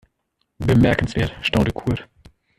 Bemerkenswert, 0.57 1.35
staunte 1.45 1.71
Kurt. 1.73 2.09